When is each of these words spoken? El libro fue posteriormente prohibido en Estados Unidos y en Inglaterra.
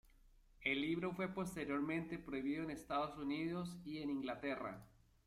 El 0.61 0.81
libro 0.81 1.13
fue 1.13 1.31
posteriormente 1.31 2.17
prohibido 2.17 2.63
en 2.63 2.71
Estados 2.71 3.19
Unidos 3.19 3.77
y 3.85 3.99
en 3.99 4.09
Inglaterra. 4.09 4.83